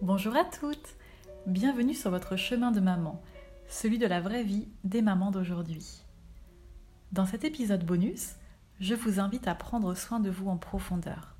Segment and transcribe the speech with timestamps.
[0.00, 0.94] Bonjour à toutes
[1.46, 3.20] Bienvenue sur votre chemin de maman,
[3.66, 6.04] celui de la vraie vie des mamans d'aujourd'hui.
[7.10, 8.36] Dans cet épisode bonus,
[8.78, 11.34] je vous invite à prendre soin de vous en profondeur.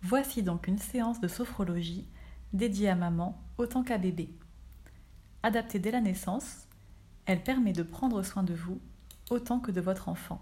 [0.00, 2.08] Voici donc une séance de sophrologie
[2.54, 4.30] dédiée à maman autant qu'à bébé.
[5.42, 6.68] Adaptée dès la naissance,
[7.26, 8.80] elle permet de prendre soin de vous
[9.28, 10.40] autant que de votre enfant.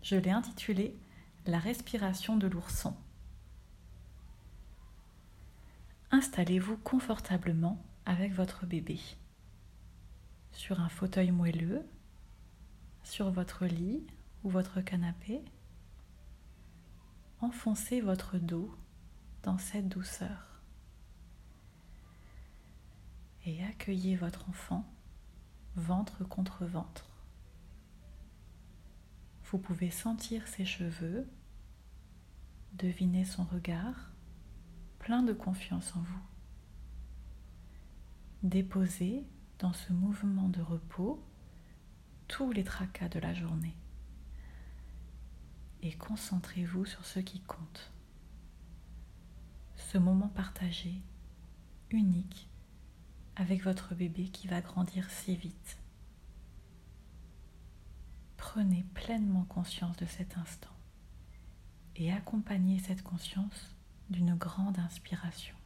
[0.00, 0.96] Je l'ai intitulée
[1.44, 2.94] La respiration de l'ourson.
[6.16, 8.98] Installez-vous confortablement avec votre bébé
[10.50, 11.86] sur un fauteuil moelleux,
[13.02, 14.02] sur votre lit
[14.42, 15.44] ou votre canapé.
[17.42, 18.74] Enfoncez votre dos
[19.42, 20.62] dans cette douceur
[23.44, 24.90] et accueillez votre enfant
[25.74, 27.10] ventre contre ventre.
[29.50, 31.28] Vous pouvez sentir ses cheveux,
[32.72, 34.15] deviner son regard
[35.06, 36.22] plein de confiance en vous.
[38.42, 39.24] Déposez
[39.60, 41.24] dans ce mouvement de repos
[42.26, 43.76] tous les tracas de la journée
[45.82, 47.92] et concentrez-vous sur ce qui compte.
[49.76, 51.00] Ce moment partagé,
[51.92, 52.50] unique,
[53.36, 55.78] avec votre bébé qui va grandir si vite.
[58.36, 60.76] Prenez pleinement conscience de cet instant
[61.94, 63.75] et accompagnez cette conscience
[64.10, 65.56] d'une grande inspiration.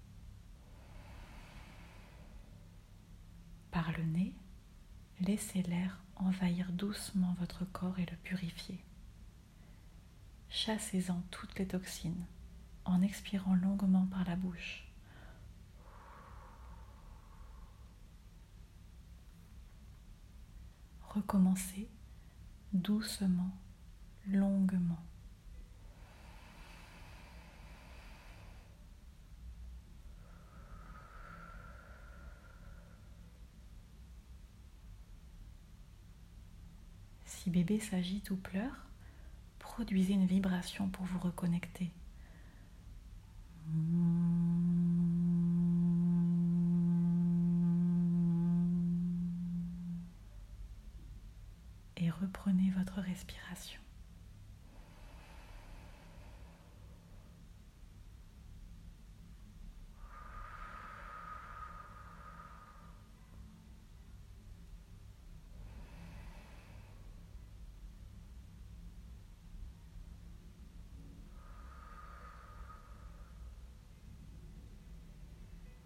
[3.71, 4.35] Par le nez,
[5.21, 8.85] laissez l'air envahir doucement votre corps et le purifier.
[10.49, 12.27] Chassez-en toutes les toxines
[12.85, 14.87] en expirant longuement par la bouche.
[21.03, 21.89] Recommencez
[22.73, 23.51] doucement,
[24.27, 25.03] longuement.
[37.43, 38.85] Si bébé s'agite ou pleure,
[39.61, 41.91] produisez une vibration pour vous reconnecter.
[51.97, 53.81] Et reprenez votre respiration.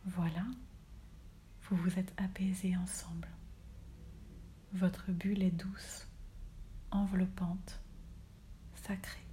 [0.06, 0.44] Voilà,
[1.62, 3.28] vous vous êtes apaisés ensemble.
[4.74, 6.06] Votre bulle est douce,
[6.90, 7.80] enveloppante,
[8.74, 9.26] sacrée.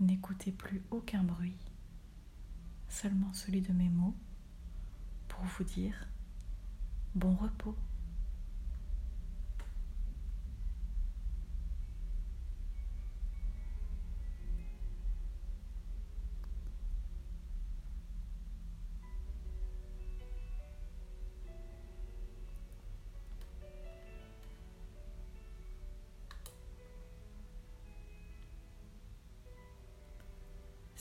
[0.00, 1.58] N'écoutez plus aucun bruit,
[2.88, 4.16] seulement celui de mes mots
[5.28, 6.08] pour vous dire
[7.14, 7.76] bon repos.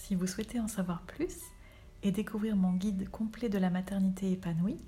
[0.07, 1.35] Si vous souhaitez en savoir plus
[2.01, 4.79] et découvrir mon guide complet de la maternité épanouie,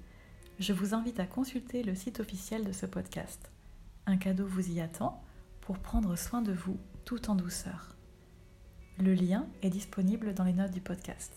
[0.59, 3.51] je vous invite à consulter le site officiel de ce podcast.
[4.05, 5.21] Un cadeau vous y attend
[5.59, 7.97] pour prendre soin de vous tout en douceur.
[8.97, 11.33] Le lien est disponible dans les notes du podcast.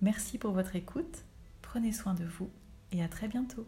[0.00, 1.24] Merci pour votre écoute,
[1.62, 2.50] prenez soin de vous
[2.92, 3.66] et à très bientôt.